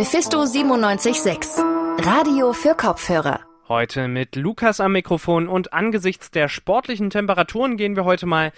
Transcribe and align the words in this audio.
Mephisto 0.00 0.46
976, 0.46 1.62
Radio 1.98 2.54
für 2.54 2.74
Kopfhörer. 2.74 3.40
Heute 3.68 4.08
mit 4.08 4.34
Lukas 4.34 4.80
am 4.80 4.92
Mikrofon 4.92 5.46
und 5.46 5.74
angesichts 5.74 6.30
der 6.30 6.48
sportlichen 6.48 7.10
Temperaturen 7.10 7.76
gehen 7.76 7.96
wir 7.96 8.06
heute 8.06 8.24
mal 8.24 8.50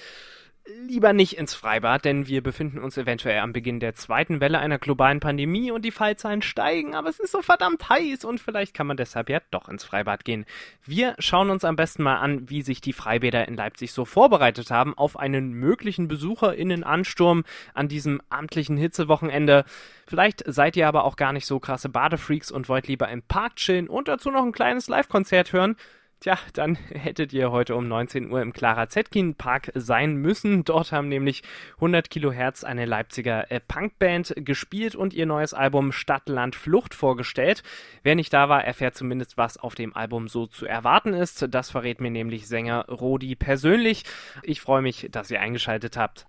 lieber 0.64 1.12
nicht 1.12 1.36
ins 1.38 1.54
Freibad, 1.54 2.04
denn 2.04 2.28
wir 2.28 2.42
befinden 2.42 2.78
uns 2.78 2.96
eventuell 2.96 3.40
am 3.40 3.52
Beginn 3.52 3.80
der 3.80 3.94
zweiten 3.94 4.40
Welle 4.40 4.58
einer 4.58 4.78
globalen 4.78 5.18
Pandemie 5.18 5.70
und 5.72 5.84
die 5.84 5.90
Fallzahlen 5.90 6.42
steigen, 6.42 6.94
aber 6.94 7.08
es 7.08 7.18
ist 7.18 7.32
so 7.32 7.42
verdammt 7.42 7.88
heiß 7.88 8.24
und 8.24 8.40
vielleicht 8.40 8.72
kann 8.72 8.86
man 8.86 8.96
deshalb 8.96 9.28
ja 9.28 9.40
doch 9.50 9.68
ins 9.68 9.84
Freibad 9.84 10.24
gehen. 10.24 10.44
Wir 10.84 11.14
schauen 11.18 11.50
uns 11.50 11.64
am 11.64 11.76
besten 11.76 12.04
mal 12.04 12.16
an, 12.16 12.48
wie 12.48 12.62
sich 12.62 12.80
die 12.80 12.92
Freibäder 12.92 13.48
in 13.48 13.56
Leipzig 13.56 13.92
so 13.92 14.04
vorbereitet 14.04 14.70
haben 14.70 14.96
auf 14.96 15.18
einen 15.18 15.52
möglichen 15.52 16.06
Besucherinnenansturm 16.06 17.44
an 17.74 17.88
diesem 17.88 18.22
amtlichen 18.28 18.76
Hitzewochenende. 18.76 19.64
Vielleicht 20.06 20.44
seid 20.46 20.76
ihr 20.76 20.86
aber 20.86 21.04
auch 21.04 21.16
gar 21.16 21.32
nicht 21.32 21.46
so 21.46 21.58
krasse 21.58 21.88
Badefreaks 21.88 22.52
und 22.52 22.68
wollt 22.68 22.86
lieber 22.86 23.08
im 23.08 23.22
Park 23.22 23.56
chillen 23.56 23.88
und 23.88 24.06
dazu 24.08 24.30
noch 24.30 24.44
ein 24.44 24.52
kleines 24.52 24.88
Live-Konzert 24.88 25.52
hören. 25.52 25.76
Tja, 26.22 26.38
dann 26.52 26.76
hättet 26.76 27.32
ihr 27.32 27.50
heute 27.50 27.74
um 27.74 27.88
19 27.88 28.30
Uhr 28.30 28.40
im 28.42 28.52
Clara 28.52 28.86
Zetkin 28.86 29.34
Park 29.34 29.72
sein 29.74 30.14
müssen. 30.14 30.62
Dort 30.62 30.92
haben 30.92 31.08
nämlich 31.08 31.42
100 31.78 32.10
Kilohertz 32.10 32.62
eine 32.62 32.84
Leipziger 32.84 33.50
äh, 33.50 33.58
Punkband 33.58 34.32
gespielt 34.36 34.94
und 34.94 35.14
ihr 35.14 35.26
neues 35.26 35.52
Album 35.52 35.90
Stadt, 35.90 36.28
Land, 36.28 36.54
Flucht 36.54 36.94
vorgestellt. 36.94 37.64
Wer 38.04 38.14
nicht 38.14 38.32
da 38.32 38.48
war, 38.48 38.64
erfährt 38.64 38.94
zumindest, 38.94 39.36
was 39.36 39.56
auf 39.56 39.74
dem 39.74 39.96
Album 39.96 40.28
so 40.28 40.46
zu 40.46 40.64
erwarten 40.64 41.12
ist. 41.12 41.48
Das 41.50 41.72
verrät 41.72 42.00
mir 42.00 42.12
nämlich 42.12 42.46
Sänger 42.46 42.86
Rodi 42.86 43.34
persönlich. 43.34 44.04
Ich 44.44 44.60
freue 44.60 44.82
mich, 44.82 45.08
dass 45.10 45.28
ihr 45.28 45.40
eingeschaltet 45.40 45.96
habt. 45.96 46.24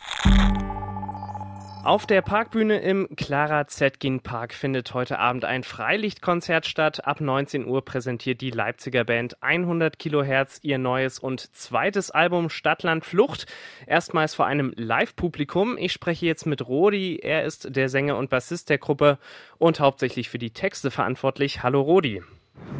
Auf 1.83 2.05
der 2.05 2.21
Parkbühne 2.21 2.79
im 2.79 3.09
Clara 3.17 3.67
Zetkin 3.67 4.21
Park 4.21 4.53
findet 4.53 4.93
heute 4.93 5.19
Abend 5.19 5.43
ein 5.43 5.63
Freilichtkonzert 5.63 6.65
statt. 6.65 7.05
Ab 7.05 7.19
19 7.19 7.67
Uhr 7.67 7.83
präsentiert 7.83 8.39
die 8.39 8.51
Leipziger 8.51 9.03
Band 9.03 9.35
100 9.43 9.99
Kilohertz 9.99 10.59
ihr 10.61 10.77
neues 10.77 11.19
und 11.19 11.41
zweites 11.53 12.09
Album 12.09 12.49
Stadtland 12.49 13.03
Flucht. 13.03 13.47
Erstmals 13.85 14.33
vor 14.33 14.45
einem 14.45 14.71
Live-Publikum. 14.77 15.77
Ich 15.77 15.91
spreche 15.91 16.25
jetzt 16.25 16.45
mit 16.45 16.65
Rodi. 16.65 17.19
Er 17.21 17.43
ist 17.43 17.75
der 17.75 17.89
Sänger 17.89 18.15
und 18.15 18.29
Bassist 18.29 18.69
der 18.69 18.77
Gruppe 18.77 19.17
und 19.57 19.81
hauptsächlich 19.81 20.29
für 20.29 20.39
die 20.39 20.51
Texte 20.51 20.89
verantwortlich. 20.89 21.63
Hallo 21.63 21.81
Rodi. 21.81 22.23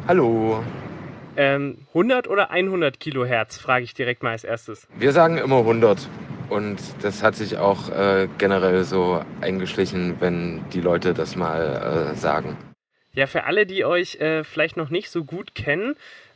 Hallo. 0.07 0.63
Ähm, 1.35 1.79
100 1.89 2.29
oder 2.29 2.51
100 2.51 3.01
Kilohertz, 3.01 3.57
frage 3.57 3.83
ich 3.83 3.93
direkt 3.93 4.23
mal 4.23 4.31
als 4.31 4.45
erstes. 4.45 4.87
Wir 4.97 5.11
sagen 5.11 5.37
immer 5.39 5.57
100. 5.57 6.07
Und 6.49 6.79
das 7.01 7.23
hat 7.23 7.35
sich 7.35 7.57
auch 7.57 7.89
äh, 7.89 8.27
generell 8.37 8.83
so 8.83 9.21
eingeschlichen, 9.41 10.19
wenn 10.19 10.63
die 10.71 10.81
Leute 10.81 11.13
das 11.13 11.35
mal 11.35 12.11
äh, 12.13 12.15
sagen. 12.15 12.57
Ja, 13.13 13.27
für 13.27 13.43
alle, 13.43 13.65
die 13.65 13.85
euch 13.85 14.15
äh, 14.15 14.43
vielleicht 14.43 14.75
noch 14.75 14.89
nicht 14.89 15.09
so 15.09 15.23
gut 15.23 15.53
kennen, 15.53 15.95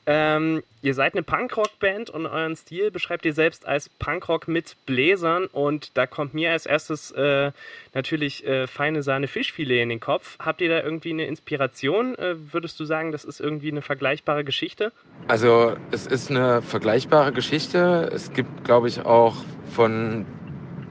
ähm, 0.09 0.63
ihr 0.81 0.93
seid 0.93 1.15
eine 1.15 1.21
Punkrock-Band 1.23 2.09
und 2.09 2.27
euren 2.27 2.55
Stil 2.55 2.91
beschreibt 2.91 3.25
ihr 3.25 3.33
selbst 3.33 3.67
als 3.67 3.89
Punkrock 3.89 4.47
mit 4.47 4.77
Bläsern 4.85 5.47
und 5.47 5.97
da 5.97 6.07
kommt 6.07 6.33
mir 6.33 6.51
als 6.53 6.65
erstes 6.65 7.11
äh, 7.11 7.51
natürlich 7.93 8.47
äh, 8.47 8.67
feine 8.67 9.03
Sahne 9.03 9.27
Fischfilet 9.27 9.83
in 9.83 9.89
den 9.89 9.99
Kopf. 9.99 10.37
Habt 10.39 10.61
ihr 10.61 10.69
da 10.69 10.81
irgendwie 10.81 11.09
eine 11.09 11.25
Inspiration? 11.25 12.15
Äh, 12.15 12.35
würdest 12.53 12.79
du 12.79 12.85
sagen, 12.85 13.11
das 13.11 13.25
ist 13.25 13.41
irgendwie 13.41 13.69
eine 13.69 13.81
vergleichbare 13.81 14.45
Geschichte? 14.45 14.93
Also 15.27 15.75
es 15.91 16.07
ist 16.07 16.31
eine 16.31 16.61
vergleichbare 16.61 17.33
Geschichte. 17.33 18.09
Es 18.13 18.31
gibt, 18.31 18.63
glaube 18.63 18.87
ich, 18.87 19.05
auch 19.05 19.35
von 19.71 20.25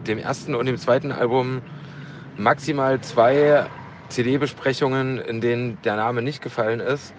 dem 0.06 0.19
ersten 0.19 0.55
und 0.55 0.67
dem 0.67 0.77
zweiten 0.77 1.11
Album 1.11 1.62
maximal 2.37 3.00
zwei 3.00 3.67
CD-Besprechungen, 4.11 5.19
in 5.19 5.41
denen 5.41 5.78
der 5.84 5.97
Name 5.97 6.20
nicht 6.20 6.42
gefallen 6.42 6.81
ist. 6.81 7.14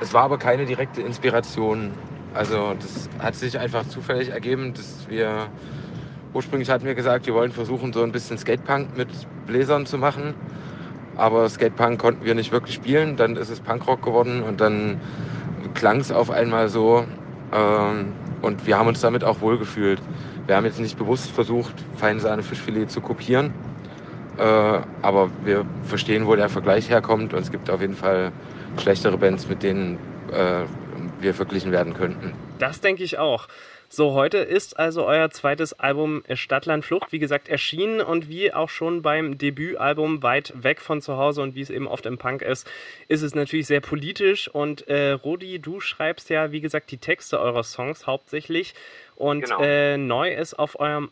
Es 0.00 0.12
war 0.12 0.24
aber 0.24 0.38
keine 0.38 0.66
direkte 0.66 1.00
Inspiration. 1.00 1.92
Also 2.34 2.74
das 2.78 3.08
hat 3.18 3.34
sich 3.34 3.58
einfach 3.58 3.88
zufällig 3.88 4.28
ergeben, 4.28 4.74
dass 4.74 5.08
wir 5.08 5.48
ursprünglich 6.34 6.68
hatten 6.68 6.84
wir 6.84 6.94
gesagt, 6.94 7.26
wir 7.26 7.34
wollen 7.34 7.50
versuchen, 7.50 7.94
so 7.94 8.02
ein 8.02 8.12
bisschen 8.12 8.36
Skatepunk 8.36 8.94
mit 8.96 9.08
Bläsern 9.46 9.86
zu 9.86 9.96
machen. 9.96 10.34
Aber 11.16 11.48
Skatepunk 11.48 11.98
konnten 11.98 12.26
wir 12.26 12.34
nicht 12.34 12.52
wirklich 12.52 12.74
spielen. 12.74 13.16
Dann 13.16 13.36
ist 13.36 13.48
es 13.48 13.60
Punkrock 13.60 14.02
geworden 14.02 14.42
und 14.42 14.60
dann 14.60 15.00
klang 15.72 16.00
es 16.00 16.12
auf 16.12 16.30
einmal 16.30 16.68
so. 16.68 17.06
Ähm, 17.52 18.12
und 18.42 18.66
wir 18.66 18.78
haben 18.78 18.88
uns 18.88 19.00
damit 19.00 19.24
auch 19.24 19.40
wohlgefühlt. 19.40 20.02
Wir 20.46 20.56
haben 20.56 20.66
jetzt 20.66 20.78
nicht 20.78 20.98
bewusst 20.98 21.30
versucht, 21.30 21.74
Feinsahne 21.96 22.42
Fischfilet 22.42 22.90
zu 22.90 23.00
kopieren. 23.00 23.54
Äh, 24.36 24.42
aber 25.00 25.30
wir 25.42 25.64
verstehen, 25.84 26.26
wo 26.26 26.36
der 26.36 26.50
Vergleich 26.50 26.90
herkommt. 26.90 27.32
Und 27.32 27.40
es 27.40 27.50
gibt 27.50 27.70
auf 27.70 27.80
jeden 27.80 27.96
Fall 27.96 28.30
schlechtere 28.78 29.16
Bands, 29.18 29.48
mit 29.48 29.62
denen 29.62 29.98
äh, 30.32 30.64
wir 31.20 31.34
verglichen 31.34 31.72
werden 31.72 31.94
könnten. 31.94 32.32
Das 32.58 32.80
denke 32.80 33.02
ich 33.02 33.18
auch. 33.18 33.48
So, 33.88 34.14
heute 34.14 34.38
ist 34.38 34.78
also 34.78 35.06
euer 35.06 35.30
zweites 35.30 35.72
Album 35.72 36.24
Stadtland 36.34 36.84
Flucht, 36.84 37.12
wie 37.12 37.20
gesagt, 37.20 37.48
erschienen 37.48 38.00
und 38.00 38.28
wie 38.28 38.52
auch 38.52 38.68
schon 38.68 39.00
beim 39.02 39.38
Debütalbum 39.38 40.24
Weit 40.24 40.52
weg 40.56 40.80
von 40.80 41.00
zu 41.00 41.16
Hause 41.16 41.42
und 41.42 41.54
wie 41.54 41.60
es 41.60 41.70
eben 41.70 41.86
oft 41.86 42.04
im 42.04 42.18
Punk 42.18 42.42
ist, 42.42 42.68
ist 43.06 43.22
es 43.22 43.36
natürlich 43.36 43.68
sehr 43.68 43.80
politisch 43.80 44.48
und 44.48 44.88
äh, 44.88 45.12
Rudi, 45.12 45.60
du 45.60 45.80
schreibst 45.80 46.30
ja, 46.30 46.50
wie 46.50 46.60
gesagt, 46.60 46.90
die 46.90 46.98
Texte 46.98 47.38
eurer 47.38 47.62
Songs 47.62 48.08
hauptsächlich 48.08 48.74
und 49.14 49.44
genau. 49.44 49.62
äh, 49.62 49.96
neu 49.96 50.34
ist 50.34 50.58
auf 50.58 50.80
eurem 50.80 51.10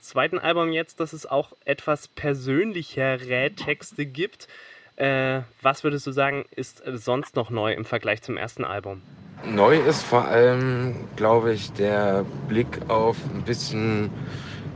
zweiten 0.00 0.38
Album 0.38 0.72
jetzt, 0.72 1.00
dass 1.00 1.12
es 1.12 1.26
auch 1.26 1.52
etwas 1.66 2.08
persönlichere 2.08 3.50
Texte 3.54 4.06
gibt. 4.06 4.48
Äh, 4.96 5.42
was 5.60 5.84
würdest 5.84 6.06
du 6.06 6.10
sagen, 6.10 6.44
ist 6.54 6.82
sonst 6.86 7.36
noch 7.36 7.50
neu 7.50 7.72
im 7.72 7.84
Vergleich 7.84 8.22
zum 8.22 8.36
ersten 8.36 8.64
Album? 8.64 9.02
Neu 9.44 9.76
ist 9.76 10.02
vor 10.02 10.24
allem, 10.24 10.94
glaube 11.16 11.52
ich, 11.52 11.72
der 11.72 12.24
Blick 12.48 12.80
auf 12.88 13.18
ein 13.34 13.42
bisschen 13.42 14.10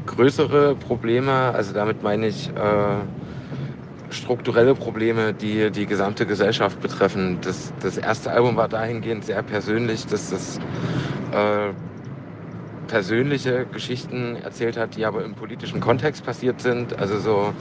größere 0.07 0.75
Probleme. 0.75 1.33
Also 1.33 1.73
damit 1.73 2.03
meine 2.03 2.27
ich 2.27 2.51
äh, 2.51 2.97
strukturelle 4.11 4.75
Probleme, 4.75 5.33
die 5.33 5.71
die 5.71 5.87
gesamte 5.87 6.27
Gesellschaft 6.27 6.81
betreffen. 6.81 7.39
Das, 7.41 7.73
das 7.81 7.97
erste 7.97 8.31
Album 8.31 8.57
war 8.57 8.69
dahingehend 8.69 9.25
sehr 9.25 9.43
persönlich, 9.43 10.07
dass 10.07 10.31
das 10.31 10.59
äh, 11.33 11.73
persönliche 12.91 13.67
Geschichten 13.73 14.35
erzählt 14.35 14.77
hat, 14.77 14.97
die 14.97 15.05
aber 15.05 15.25
im 15.25 15.37
politischen 15.37 15.81
Kontext 15.81 16.25
passiert 16.25 16.61
sind. 16.61 16.99
Also 16.99 17.21
so 17.21 17.55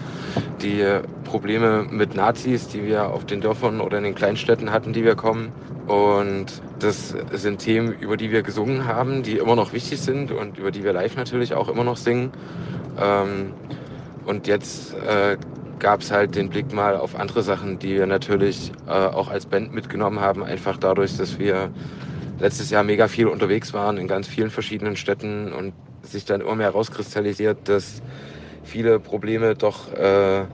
die 0.63 0.83
Probleme 1.23 1.85
mit 1.87 2.15
Nazis, 2.15 2.67
die 2.67 2.83
wir 2.83 3.11
auf 3.11 3.25
den 3.25 3.39
Dörfern 3.39 3.79
oder 3.79 3.99
in 3.99 4.05
den 4.05 4.15
Kleinstädten 4.15 4.71
hatten, 4.71 4.91
die 4.91 5.03
wir 5.03 5.15
kommen. 5.15 5.51
Und 5.87 6.47
das 6.79 7.13
sind 7.31 7.59
Themen, 7.59 7.93
über 7.93 8.17
die 8.17 8.31
wir 8.31 8.41
gesungen 8.41 8.87
haben, 8.87 9.21
die 9.21 9.37
immer 9.37 9.55
noch 9.55 9.71
wichtig 9.71 10.01
sind 10.01 10.31
und 10.31 10.57
über 10.57 10.71
die 10.71 10.83
wir 10.83 10.93
live 10.93 11.15
natürlich 11.15 11.53
auch 11.53 11.69
immer 11.69 11.83
noch 11.83 11.97
singen. 11.97 12.31
Ähm, 12.99 13.53
und 14.25 14.47
jetzt 14.47 14.95
äh, 14.95 15.37
gab 15.77 16.01
es 16.01 16.11
halt 16.11 16.35
den 16.35 16.49
Blick 16.49 16.73
mal 16.73 16.97
auf 16.97 17.15
andere 17.15 17.43
Sachen, 17.43 17.77
die 17.77 17.93
wir 17.93 18.07
natürlich 18.07 18.71
äh, 18.87 18.91
auch 18.91 19.29
als 19.29 19.45
Band 19.45 19.73
mitgenommen 19.73 20.19
haben, 20.19 20.43
einfach 20.43 20.77
dadurch, 20.77 21.17
dass 21.17 21.37
wir 21.37 21.69
letztes 22.39 22.69
Jahr 22.69 22.83
mega 22.83 23.07
viel 23.07 23.27
unterwegs 23.27 23.73
waren 23.73 23.97
in 23.97 24.07
ganz 24.07 24.27
vielen 24.27 24.49
verschiedenen 24.49 24.95
Städten 24.95 25.51
und 25.53 25.73
sich 26.03 26.25
dann 26.25 26.41
immer 26.41 26.55
mehr 26.55 26.69
rauskristallisiert, 26.69 27.67
dass 27.67 28.01
viele 28.63 28.99
Probleme 28.99 29.55
doch 29.55 29.91
äh, 29.93 30.45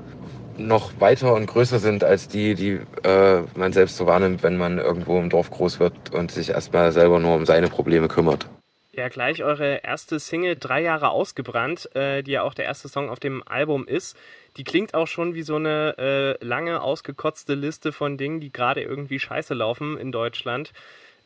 noch 0.58 1.00
weiter 1.00 1.34
und 1.34 1.48
größer 1.48 1.80
sind 1.80 2.04
als 2.04 2.28
die, 2.28 2.56
die 2.56 2.80
äh, 3.04 3.42
man 3.56 3.74
selbst 3.74 3.98
so 3.98 4.06
wahrnimmt, 4.06 4.44
wenn 4.44 4.58
man 4.58 4.78
irgendwo 4.78 5.20
im 5.20 5.30
Dorf 5.30 5.50
groß 5.50 5.80
wird 5.80 6.14
und 6.14 6.32
sich 6.32 6.50
erstmal 6.50 6.92
selber 6.92 7.20
nur 7.20 7.36
um 7.36 7.46
seine 7.46 7.68
Probleme 7.68 8.08
kümmert. 8.08 8.48
Ja, 8.94 9.10
gleich 9.10 9.44
eure 9.44 9.84
erste 9.84 10.20
Single 10.20 10.56
Drei 10.56 10.82
Jahre 10.82 11.10
ausgebrannt, 11.10 11.94
äh, 11.98 12.24
die 12.24 12.32
ja 12.32 12.44
auch 12.44 12.54
der 12.54 12.64
erste 12.64 12.88
Song 12.88 13.10
auf 13.10 13.20
dem 13.20 13.46
Album 13.46 13.86
ist. 13.86 14.16
Die 14.56 14.64
klingt 14.64 14.94
auch 14.94 15.08
schon 15.08 15.34
wie 15.34 15.42
so 15.42 15.58
eine 15.58 15.98
äh, 15.98 16.46
lange 16.46 16.82
ausgekotzte 16.82 17.56
Liste 17.56 17.92
von 17.92 18.16
Dingen, 18.16 18.40
die 18.40 18.54
gerade 18.54 18.82
irgendwie 18.82 19.20
scheiße 19.20 19.54
laufen 19.54 19.98
in 19.98 20.14
Deutschland 20.14 20.72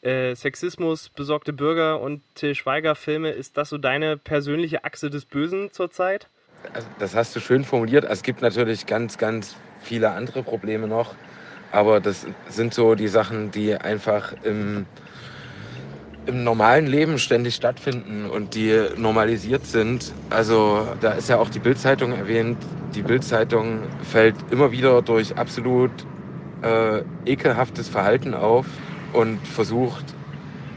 äh, 0.01 0.36
Sexismus, 0.36 1.10
besorgte 1.10 1.54
Bürger 1.54 2.00
und 2.01 2.22
Till 2.36 2.56
Schweiger 2.56 2.96
Filme, 2.96 3.31
ist 3.31 3.57
das 3.57 3.69
so 3.69 3.78
deine 3.78 4.18
persönliche 4.18 4.84
Achse 4.84 5.10
des 5.10 5.25
Bösen 5.25 5.72
zurzeit? 5.72 6.28
Also, 6.74 6.88
das 7.00 7.16
hast 7.16 7.36
du 7.36 7.40
schön 7.40 7.63
formuliert. 7.63 8.06
Es 8.06 8.24
gibt 8.24 8.42
natürlich 8.42 8.86
ganz, 8.86 9.18
ganz 9.18 9.56
viele 9.81 10.12
andere 10.12 10.44
Probleme 10.44 10.88
noch, 10.88 11.16
aber 11.72 12.00
das 12.00 12.28
sind 12.50 12.74
so 12.74 12.96
die 12.96 13.07
Sachen, 13.07 13.51
die 13.51 13.75
einfach 13.75 14.34
im, 14.44 14.86
im 16.25 16.44
normalen 16.44 16.88
Leben 16.88 17.18
ständig 17.18 17.56
stattfinden 17.56 18.30
und 18.30 18.56
die 18.56 18.78
normalisiert 18.98 19.66
sind. 19.66 20.13
Also 20.30 20.88
da 21.02 21.13
ist 21.13 21.30
ja 21.30 21.38
auch 21.38 21.50
die 21.50 21.60
Bildzeitung 21.60 22.13
erwähnt. 22.13 22.57
Die 22.95 23.02
Bildzeitung 23.02 23.84
fällt 24.04 24.36
immer 24.52 24.72
wieder 24.72 25.02
durch 25.02 25.38
absolut 25.38 25.92
äh, 26.62 27.02
ekelhaftes 27.25 27.88
Verhalten 27.88 28.34
auf 28.34 28.66
und 29.14 29.46
versucht 29.48 30.06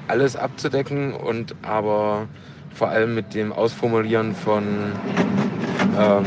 alles 0.08 0.36
abzudecken 0.36 1.14
und 1.14 1.54
aber 1.62 2.28
vor 2.74 2.88
allem 2.88 3.14
mit 3.14 3.34
dem 3.34 3.52
Ausformulieren 3.52 4.34
von, 4.34 4.64
ähm, 5.98 6.24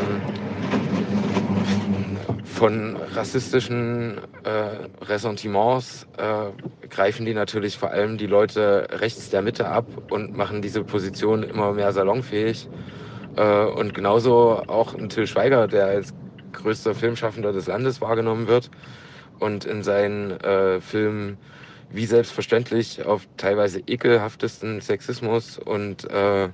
von 2.46 2.96
rassistischen 3.14 4.18
äh, 4.44 5.06
Ressentiments 5.06 6.08
äh, 6.18 6.88
greifen 6.88 7.26
die 7.26 7.34
natürlich 7.34 7.78
vor 7.78 7.92
allem 7.92 8.18
die 8.18 8.28
Leute 8.28 8.88
rechts 8.92 9.30
der 9.30 9.42
Mitte 9.42 9.68
ab 9.68 9.86
und 10.12 10.36
machen 10.36 10.62
diese 10.62 10.84
Position 10.84 11.44
immer 11.44 11.74
mehr 11.74 11.92
salonfähig. 11.92 12.70
Äh, 13.36 13.66
und 13.66 13.94
genauso 13.94 14.64
auch 14.68 14.94
ein 14.94 15.10
Till 15.10 15.28
Schweiger, 15.28 15.68
der 15.68 15.88
als 15.88 16.14
größter 16.54 16.96
Filmschaffender 16.96 17.52
des 17.52 17.68
Landes 17.68 18.02
wahrgenommen 18.02 18.48
wird 18.48 18.70
und 19.40 19.66
in 19.66 19.84
seinen 19.84 20.32
äh, 20.32 20.80
Filmen 20.80 21.38
wie 21.90 22.06
selbstverständlich 22.06 23.06
auf 23.06 23.28
teilweise 23.38 23.80
ekelhaftesten 23.80 24.82
Sexismus 24.82 25.58
und 25.58 26.10
äh, 26.10 26.50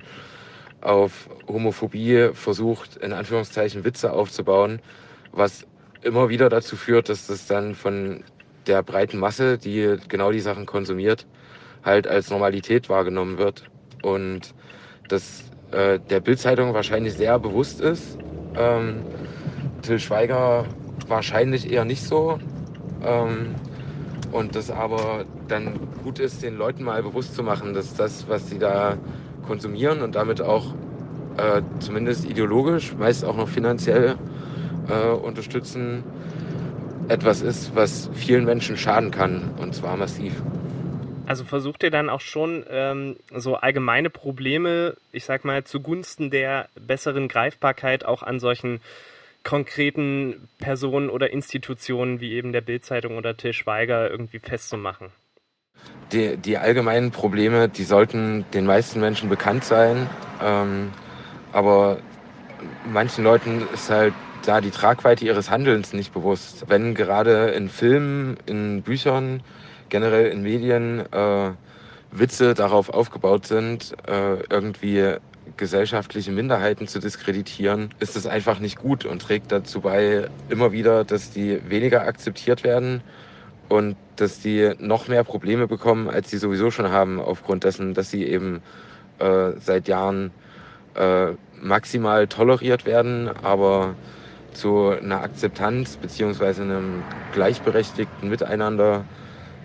auf 0.80 1.28
Homophobie 1.48 2.30
versucht, 2.32 2.96
in 2.96 3.12
Anführungszeichen 3.12 3.84
Witze 3.84 4.12
aufzubauen, 4.12 4.80
was 5.32 5.66
immer 6.02 6.28
wieder 6.28 6.48
dazu 6.48 6.76
führt, 6.76 7.08
dass 7.08 7.26
das 7.28 7.46
dann 7.46 7.74
von 7.74 8.24
der 8.66 8.82
breiten 8.82 9.18
Masse, 9.18 9.58
die 9.58 9.96
genau 10.08 10.32
die 10.32 10.40
Sachen 10.40 10.66
konsumiert, 10.66 11.26
halt 11.84 12.06
als 12.06 12.30
Normalität 12.30 12.88
wahrgenommen 12.88 13.38
wird. 13.38 13.64
Und 14.02 14.54
dass 15.08 15.44
äh, 15.72 15.98
der 16.10 16.20
Bildzeitung 16.20 16.74
wahrscheinlich 16.74 17.14
sehr 17.14 17.38
bewusst 17.38 17.80
ist. 17.80 18.18
Ähm, 18.56 19.02
Till 19.82 19.98
Schweiger 19.98 20.66
wahrscheinlich 21.08 21.70
eher 21.70 21.84
nicht 21.84 22.02
so. 22.02 22.38
Ähm, 23.04 23.54
und 24.32 24.56
das 24.56 24.70
aber 24.70 25.24
dann 25.48 25.78
gut 26.02 26.18
ist, 26.18 26.42
den 26.42 26.56
Leuten 26.56 26.82
mal 26.82 27.02
bewusst 27.02 27.34
zu 27.34 27.42
machen, 27.42 27.74
dass 27.74 27.94
das, 27.94 28.28
was 28.28 28.48
sie 28.48 28.58
da 28.58 28.96
konsumieren 29.46 30.02
und 30.02 30.14
damit 30.14 30.40
auch 30.40 30.74
äh, 31.36 31.62
zumindest 31.78 32.24
ideologisch, 32.24 32.94
meist 32.94 33.24
auch 33.24 33.36
noch 33.36 33.48
finanziell 33.48 34.16
äh, 34.88 35.10
unterstützen, 35.10 36.02
etwas 37.08 37.42
ist, 37.42 37.74
was 37.74 38.10
vielen 38.14 38.44
Menschen 38.44 38.76
schaden 38.76 39.10
kann 39.10 39.50
und 39.58 39.74
zwar 39.74 39.96
massiv. 39.96 40.32
Also 41.26 41.44
versucht 41.44 41.82
ihr 41.82 41.90
dann 41.90 42.10
auch 42.10 42.20
schon 42.20 42.64
ähm, 42.68 43.16
so 43.34 43.56
allgemeine 43.56 44.10
Probleme, 44.10 44.96
ich 45.12 45.24
sag 45.24 45.44
mal, 45.44 45.64
zugunsten 45.64 46.30
der 46.30 46.68
besseren 46.74 47.28
Greifbarkeit 47.28 48.04
auch 48.04 48.22
an 48.22 48.40
solchen 48.40 48.80
konkreten 49.44 50.48
Personen 50.58 51.10
oder 51.10 51.30
Institutionen 51.30 52.20
wie 52.20 52.32
eben 52.32 52.52
der 52.52 52.60
Bildzeitung 52.60 53.16
oder 53.16 53.36
Till 53.36 53.52
Schweiger 53.52 54.10
irgendwie 54.10 54.38
festzumachen? 54.38 55.08
Die, 56.12 56.36
die 56.36 56.58
allgemeinen 56.58 57.10
Probleme, 57.10 57.68
die 57.68 57.84
sollten 57.84 58.44
den 58.52 58.66
meisten 58.66 59.00
Menschen 59.00 59.28
bekannt 59.28 59.64
sein, 59.64 60.08
ähm, 60.42 60.90
aber 61.52 61.98
manchen 62.92 63.24
Leuten 63.24 63.66
ist 63.72 63.90
halt 63.90 64.14
da 64.44 64.60
die 64.60 64.70
Tragweite 64.70 65.24
ihres 65.24 65.50
Handelns 65.50 65.92
nicht 65.92 66.12
bewusst. 66.12 66.64
Wenn 66.68 66.94
gerade 66.94 67.48
in 67.50 67.68
Filmen, 67.68 68.36
in 68.46 68.82
Büchern, 68.82 69.42
generell 69.88 70.26
in 70.26 70.42
Medien 70.42 71.00
äh, 71.12 71.52
Witze 72.10 72.54
darauf 72.54 72.90
aufgebaut 72.90 73.46
sind, 73.46 73.94
äh, 74.06 74.42
irgendwie 74.50 75.16
gesellschaftliche 75.56 76.32
Minderheiten 76.32 76.86
zu 76.86 76.98
diskreditieren, 76.98 77.90
ist 78.00 78.16
es 78.16 78.26
einfach 78.26 78.58
nicht 78.58 78.78
gut 78.78 79.04
und 79.04 79.22
trägt 79.22 79.52
dazu 79.52 79.80
bei, 79.80 80.28
immer 80.48 80.72
wieder, 80.72 81.04
dass 81.04 81.30
die 81.30 81.60
weniger 81.68 82.02
akzeptiert 82.02 82.64
werden 82.64 83.02
und 83.68 83.96
dass 84.16 84.40
die 84.40 84.74
noch 84.78 85.08
mehr 85.08 85.24
Probleme 85.24 85.66
bekommen, 85.66 86.08
als 86.08 86.30
sie 86.30 86.38
sowieso 86.38 86.70
schon 86.70 86.90
haben, 86.90 87.20
aufgrund 87.20 87.64
dessen, 87.64 87.94
dass 87.94 88.10
sie 88.10 88.24
eben 88.26 88.62
äh, 89.18 89.52
seit 89.58 89.88
Jahren 89.88 90.32
äh, 90.94 91.32
maximal 91.60 92.26
toleriert 92.28 92.84
werden, 92.84 93.28
aber 93.28 93.96
zu 94.52 94.88
einer 94.88 95.22
Akzeptanz 95.22 95.96
beziehungsweise 95.96 96.62
einem 96.62 97.06
gleichberechtigten 97.30 98.28
Miteinander 98.28 99.06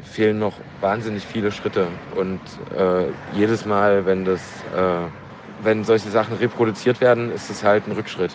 fehlen 0.01 0.39
noch 0.39 0.63
wahnsinnig 0.79 1.25
viele 1.25 1.51
Schritte. 1.51 1.99
Und 2.09 2.41
äh, 2.71 3.13
jedes 3.25 3.65
Mal, 3.65 4.05
wenn 4.05 4.25
das 4.25 4.63
äh, 4.63 5.09
wenn 5.61 5.83
solche 5.83 6.09
Sachen 6.09 6.37
reproduziert 6.37 7.01
werden, 7.01 7.31
ist 7.31 7.49
es 7.49 7.63
halt 7.63 7.87
ein 7.87 7.93
Rückschritt. 7.93 8.31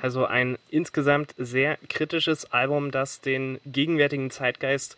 Also 0.00 0.24
ein 0.26 0.58
insgesamt 0.68 1.34
sehr 1.38 1.76
kritisches 1.88 2.52
Album, 2.52 2.90
das 2.90 3.20
den 3.20 3.58
gegenwärtigen 3.64 4.30
Zeitgeist 4.30 4.96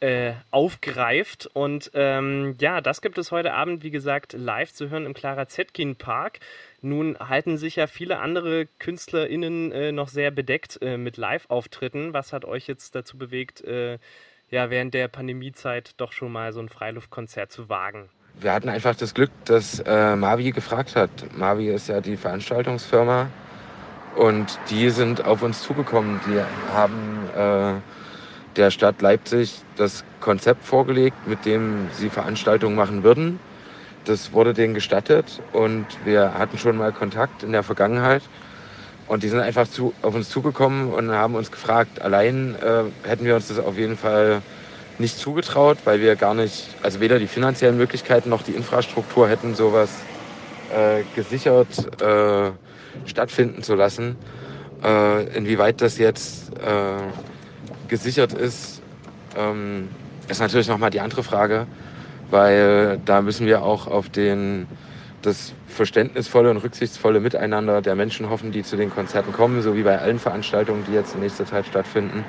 äh, 0.00 0.34
aufgreift. 0.50 1.50
Und 1.52 1.90
ähm, 1.94 2.54
ja, 2.60 2.80
das 2.80 3.00
gibt 3.00 3.18
es 3.18 3.32
heute 3.32 3.52
Abend, 3.52 3.82
wie 3.82 3.90
gesagt, 3.90 4.32
live 4.32 4.72
zu 4.72 4.90
hören 4.90 5.06
im 5.06 5.14
Clara 5.14 5.48
Zetkin 5.48 5.96
Park. 5.96 6.38
Nun 6.80 7.18
halten 7.18 7.58
sich 7.58 7.76
ja 7.76 7.88
viele 7.88 8.20
andere 8.20 8.66
KünstlerInnen 8.78 9.72
äh, 9.72 9.92
noch 9.92 10.08
sehr 10.08 10.30
bedeckt 10.30 10.78
äh, 10.82 10.96
mit 10.96 11.16
Live-Auftritten. 11.16 12.12
Was 12.12 12.32
hat 12.32 12.44
euch 12.44 12.68
jetzt 12.68 12.94
dazu 12.94 13.18
bewegt, 13.18 13.62
äh, 13.62 13.98
ja, 14.50 14.70
während 14.70 14.94
der 14.94 15.08
Pandemiezeit 15.08 15.94
doch 15.96 16.12
schon 16.12 16.30
mal 16.30 16.52
so 16.52 16.60
ein 16.60 16.68
Freiluftkonzert 16.68 17.50
zu 17.50 17.68
wagen? 17.68 18.08
Wir 18.40 18.52
hatten 18.52 18.68
einfach 18.68 18.94
das 18.94 19.14
Glück, 19.14 19.30
dass 19.44 19.80
äh, 19.80 20.16
Mavi 20.16 20.52
gefragt 20.52 20.96
hat. 20.96 21.10
Mavi 21.36 21.68
ist 21.68 21.88
ja 21.88 22.00
die 22.00 22.16
Veranstaltungsfirma 22.16 23.26
und 24.16 24.58
die 24.70 24.90
sind 24.90 25.24
auf 25.24 25.42
uns 25.42 25.62
zugekommen. 25.62 26.20
Die 26.26 26.40
haben 26.72 27.28
äh, 27.36 27.80
der 28.56 28.70
Stadt 28.70 29.00
Leipzig 29.02 29.60
das 29.76 30.04
Konzept 30.20 30.64
vorgelegt, 30.64 31.26
mit 31.26 31.44
dem 31.44 31.88
sie 31.90 32.10
Veranstaltungen 32.10 32.76
machen 32.76 33.02
würden. 33.02 33.38
Das 34.04 34.32
wurde 34.32 34.54
denen 34.54 34.74
gestattet 34.74 35.42
und 35.52 35.86
wir 36.04 36.34
hatten 36.34 36.58
schon 36.58 36.76
mal 36.76 36.92
Kontakt 36.92 37.42
in 37.42 37.52
der 37.52 37.62
Vergangenheit. 37.62 38.22
Und 39.06 39.22
die 39.22 39.28
sind 39.28 39.40
einfach 39.40 39.66
zu, 39.66 39.94
auf 40.02 40.14
uns 40.14 40.28
zugekommen 40.28 40.92
und 40.92 41.10
haben 41.10 41.34
uns 41.34 41.50
gefragt, 41.50 42.02
allein 42.02 42.54
äh, 42.56 42.84
hätten 43.08 43.24
wir 43.24 43.34
uns 43.34 43.48
das 43.48 43.58
auf 43.58 43.76
jeden 43.76 43.96
Fall 43.96 44.42
nicht 44.98 45.18
zugetraut, 45.18 45.78
weil 45.84 46.00
wir 46.00 46.16
gar 46.16 46.34
nicht, 46.34 46.76
also 46.82 47.00
weder 47.00 47.18
die 47.18 47.26
finanziellen 47.26 47.76
Möglichkeiten 47.76 48.28
noch 48.28 48.42
die 48.42 48.52
Infrastruktur 48.52 49.28
hätten, 49.28 49.54
sowas 49.54 49.90
äh, 50.70 51.04
gesichert 51.14 51.68
äh, 52.02 52.50
stattfinden 53.06 53.62
zu 53.62 53.74
lassen. 53.74 54.16
Äh, 54.82 55.36
inwieweit 55.36 55.80
das 55.80 55.98
jetzt 55.98 56.50
äh, 56.58 57.88
gesichert 57.88 58.32
ist, 58.32 58.82
ähm, 59.36 59.88
ist 60.28 60.40
natürlich 60.40 60.68
nochmal 60.68 60.90
die 60.90 61.00
andere 61.00 61.22
Frage, 61.22 61.66
weil 62.30 63.00
da 63.04 63.22
müssen 63.22 63.46
wir 63.46 63.62
auch 63.62 63.86
auf 63.86 64.08
den, 64.08 64.66
das 65.22 65.54
verständnisvolle 65.68 66.50
und 66.50 66.58
rücksichtsvolle 66.58 67.20
Miteinander 67.20 67.82
der 67.82 67.94
Menschen 67.94 68.28
hoffen, 68.30 68.52
die 68.52 68.62
zu 68.62 68.76
den 68.76 68.90
Konzerten 68.90 69.32
kommen, 69.32 69.62
so 69.62 69.74
wie 69.74 69.82
bei 69.82 69.98
allen 69.98 70.18
Veranstaltungen, 70.18 70.84
die 70.84 70.92
jetzt 70.92 71.14
in 71.14 71.20
nächster 71.20 71.46
Zeit 71.46 71.66
stattfinden. 71.66 72.24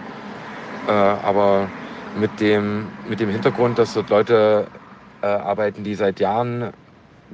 Äh, 0.88 0.92
aber 0.92 1.68
mit 2.18 2.40
dem, 2.40 2.88
mit 3.08 3.20
dem 3.20 3.30
Hintergrund, 3.30 3.78
dass 3.78 3.94
dort 3.94 4.10
Leute 4.10 4.68
äh, 5.22 5.28
arbeiten, 5.28 5.84
die 5.84 5.96
seit 5.96 6.20
Jahren 6.20 6.72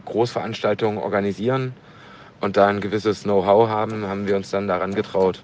Großveranstaltungen 0.05 0.97
organisieren 0.97 1.73
und 2.41 2.57
da 2.57 2.67
ein 2.67 2.81
gewisses 2.81 3.23
Know-how 3.23 3.69
haben, 3.69 4.05
haben 4.05 4.27
wir 4.27 4.35
uns 4.35 4.51
dann 4.51 4.67
daran 4.67 4.93
getraut. 4.93 5.43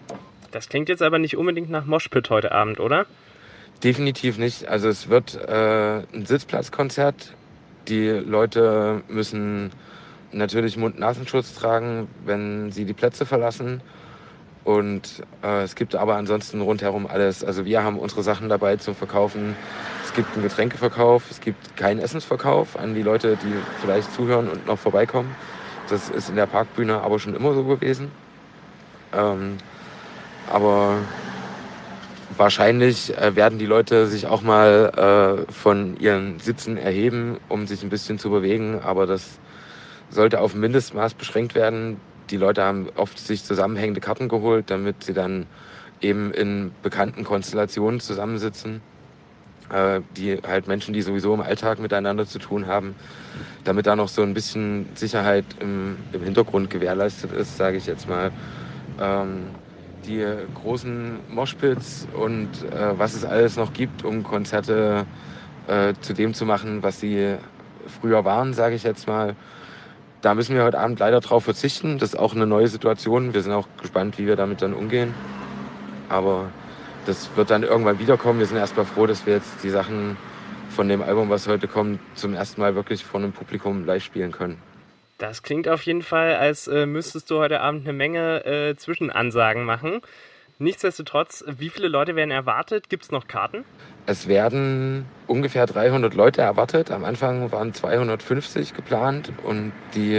Das 0.51 0.67
klingt 0.67 0.89
jetzt 0.89 1.01
aber 1.01 1.19
nicht 1.19 1.37
unbedingt 1.37 1.69
nach 1.69 1.85
Moshpit 1.85 2.29
heute 2.29 2.51
Abend, 2.51 2.79
oder? 2.79 3.05
Definitiv 3.83 4.37
nicht. 4.37 4.67
Also 4.67 4.89
es 4.89 5.09
wird 5.09 5.35
äh, 5.35 6.03
ein 6.13 6.25
Sitzplatzkonzert. 6.25 7.33
Die 7.87 8.09
Leute 8.09 9.01
müssen 9.07 9.71
natürlich 10.31 10.77
Mund-Nasenschutz 10.77 11.55
tragen, 11.55 12.07
wenn 12.25 12.71
sie 12.71 12.85
die 12.85 12.93
Plätze 12.93 13.25
verlassen. 13.25 13.81
Und 14.63 15.23
äh, 15.43 15.63
es 15.63 15.75
gibt 15.75 15.95
aber 15.95 16.15
ansonsten 16.15 16.61
rundherum 16.61 17.07
alles. 17.07 17.43
Also 17.43 17.65
wir 17.65 17.83
haben 17.83 17.97
unsere 17.97 18.21
Sachen 18.21 18.47
dabei 18.47 18.77
zum 18.77 18.93
Verkaufen. 18.93 19.55
Es 20.05 20.13
gibt 20.13 20.33
einen 20.33 20.43
Getränkeverkauf, 20.43 21.31
es 21.31 21.41
gibt 21.41 21.75
keinen 21.77 21.99
Essensverkauf 21.99 22.77
an 22.77 22.93
die 22.93 23.01
Leute, 23.01 23.37
die 23.37 23.53
vielleicht 23.81 24.13
zuhören 24.13 24.49
und 24.49 24.67
noch 24.67 24.77
vorbeikommen. 24.77 25.35
Das 25.89 26.09
ist 26.09 26.29
in 26.29 26.35
der 26.35 26.45
Parkbühne 26.45 27.01
aber 27.01 27.17
schon 27.17 27.35
immer 27.35 27.53
so 27.53 27.63
gewesen. 27.63 28.11
Ähm, 29.13 29.57
aber 30.47 30.97
wahrscheinlich 32.37 33.17
äh, 33.17 33.35
werden 33.35 33.57
die 33.57 33.65
Leute 33.65 34.07
sich 34.07 34.27
auch 34.27 34.41
mal 34.41 35.45
äh, 35.47 35.51
von 35.51 35.97
ihren 35.99 36.39
Sitzen 36.39 36.77
erheben, 36.77 37.37
um 37.49 37.65
sich 37.65 37.81
ein 37.83 37.89
bisschen 37.89 38.19
zu 38.19 38.29
bewegen. 38.29 38.79
Aber 38.83 39.07
das 39.07 39.39
sollte 40.09 40.39
auf 40.39 40.53
Mindestmaß 40.53 41.15
beschränkt 41.15 41.55
werden 41.55 41.99
die 42.31 42.37
Leute 42.37 42.63
haben 42.63 42.89
oft 42.95 43.19
sich 43.19 43.43
zusammenhängende 43.43 44.01
Karten 44.01 44.29
geholt, 44.29 44.71
damit 44.71 45.03
sie 45.03 45.13
dann 45.13 45.45
eben 46.01 46.33
in 46.33 46.71
bekannten 46.81 47.23
Konstellationen 47.23 47.99
zusammensitzen, 47.99 48.81
äh, 49.69 50.01
die 50.17 50.37
halt 50.47 50.67
Menschen, 50.67 50.93
die 50.93 51.01
sowieso 51.01 51.33
im 51.33 51.41
Alltag 51.41 51.79
miteinander 51.79 52.25
zu 52.25 52.39
tun 52.39 52.67
haben, 52.67 52.95
damit 53.63 53.85
da 53.85 53.95
noch 53.95 54.09
so 54.09 54.21
ein 54.23 54.33
bisschen 54.33 54.87
Sicherheit 54.95 55.45
im, 55.59 55.97
im 56.13 56.23
Hintergrund 56.23 56.69
gewährleistet 56.69 57.31
ist, 57.31 57.57
sage 57.57 57.77
ich 57.77 57.85
jetzt 57.85 58.07
mal. 58.09 58.31
Ähm, 58.99 59.47
die 60.05 60.25
großen 60.55 61.19
Moshpits 61.29 62.07
und 62.17 62.49
äh, 62.71 62.97
was 62.97 63.13
es 63.13 63.23
alles 63.23 63.55
noch 63.55 63.71
gibt, 63.73 64.03
um 64.03 64.23
Konzerte 64.23 65.05
äh, 65.67 65.93
zu 66.01 66.13
dem 66.13 66.33
zu 66.33 66.45
machen, 66.45 66.81
was 66.81 66.99
sie 66.99 67.35
früher 67.85 68.25
waren, 68.25 68.53
sage 68.53 68.75
ich 68.75 68.83
jetzt 68.83 69.07
mal. 69.07 69.35
Da 70.21 70.35
müssen 70.35 70.55
wir 70.55 70.63
heute 70.63 70.79
Abend 70.79 70.99
leider 70.99 71.19
drauf 71.19 71.45
verzichten. 71.45 71.97
Das 71.97 72.13
ist 72.13 72.19
auch 72.19 72.35
eine 72.35 72.45
neue 72.45 72.67
Situation. 72.67 73.33
Wir 73.33 73.41
sind 73.41 73.53
auch 73.53 73.67
gespannt, 73.81 74.19
wie 74.19 74.27
wir 74.27 74.35
damit 74.35 74.61
dann 74.61 74.73
umgehen. 74.73 75.13
aber 76.09 76.51
das 77.05 77.35
wird 77.35 77.49
dann 77.49 77.63
irgendwann 77.63 77.99
wiederkommen. 77.99 78.39
Wir 78.39 78.45
sind 78.45 78.57
erstmal 78.57 78.85
froh, 78.85 79.07
dass 79.07 79.25
wir 79.25 79.33
jetzt 79.33 79.63
die 79.63 79.69
Sachen 79.69 80.17
von 80.69 80.87
dem 80.87 81.01
Album, 81.01 81.29
was 81.29 81.47
heute 81.47 81.67
kommt, 81.67 81.99
zum 82.15 82.33
ersten 82.33 82.61
Mal 82.61 82.75
wirklich 82.75 83.03
vor 83.03 83.19
einem 83.19 83.31
Publikum 83.31 83.85
live 83.85 84.03
spielen 84.03 84.31
können. 84.31 84.61
Das 85.17 85.43
klingt 85.43 85.67
auf 85.67 85.83
jeden 85.83 86.01
Fall, 86.01 86.35
als 86.35 86.67
äh, 86.67 86.85
müsstest 86.85 87.29
du 87.29 87.39
heute 87.39 87.61
Abend 87.61 87.87
eine 87.87 87.93
Menge 87.93 88.45
äh, 88.45 88.75
Zwischenansagen 88.75 89.63
machen. 89.63 90.01
Nichtsdestotrotz, 90.61 91.43
wie 91.57 91.69
viele 91.69 91.87
Leute 91.87 92.15
werden 92.15 92.29
erwartet? 92.29 92.87
Gibt 92.87 93.05
es 93.05 93.11
noch 93.11 93.27
Karten? 93.27 93.65
Es 94.05 94.27
werden 94.27 95.05
ungefähr 95.25 95.65
300 95.65 96.13
Leute 96.13 96.43
erwartet. 96.43 96.91
Am 96.91 97.03
Anfang 97.03 97.51
waren 97.51 97.73
250 97.73 98.75
geplant 98.75 99.33
und 99.41 99.73
die 99.95 100.17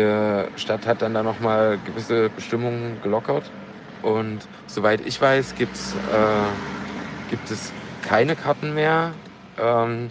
Stadt 0.56 0.84
hat 0.84 1.00
dann 1.00 1.14
da 1.14 1.22
nochmal 1.22 1.78
gewisse 1.78 2.28
Bestimmungen 2.28 3.00
gelockert. 3.00 3.52
Und 4.02 4.49
soweit 4.66 5.00
ich 5.06 5.20
weiß, 5.20 5.54
gibt's, 5.54 5.94
äh, 5.94 6.58
gibt 7.28 7.52
es 7.52 7.72
keine 8.00 8.34
Karten 8.34 8.75
mehr. 8.75 9.12
Ähm, 9.56 10.11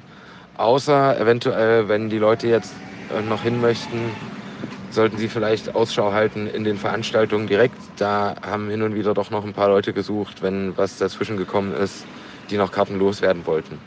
außer 0.53 1.19
eventuell, 1.19 1.89
wenn 1.89 2.09
die 2.09 2.19
Leute 2.19 2.47
jetzt 2.47 2.73
äh, 3.09 3.21
noch 3.21 3.43
hin 3.43 3.59
möchten, 3.59 4.15
sollten 4.91 5.17
sie 5.17 5.27
vielleicht 5.27 5.75
Ausschau 5.75 6.12
halten 6.12 6.48
in 6.48 6.63
den 6.63 6.77
Veranstaltungen 6.77 7.48
direkt. 7.48 7.77
Da 7.98 8.36
haben 8.41 8.69
hin 8.69 8.81
und 8.81 8.95
wieder 8.95 9.13
doch 9.13 9.31
noch 9.31 9.45
ein 9.45 9.53
paar 9.53 9.69
Leute 9.69 9.93
gesucht, 9.93 10.41
wenn 10.41 10.77
was 10.77 10.98
dazwischen 10.98 11.38
gekommen 11.38 11.74
ist, 11.74 12.05
die 12.50 12.57
noch 12.57 12.71
Karten 12.71 13.00
loswerden 13.00 13.45
wollten. 13.45 13.79